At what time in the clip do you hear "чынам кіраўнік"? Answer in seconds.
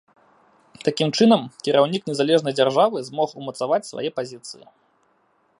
1.17-2.09